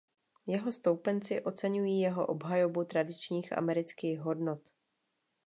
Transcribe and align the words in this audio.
Jeho 0.47 0.71
stoupenci 0.71 1.41
oceňují 1.41 1.99
jeho 2.01 2.25
obhajobu 2.25 2.83
tradičních 2.83 3.57
amerických 3.57 4.19
hodnot. 4.19 4.59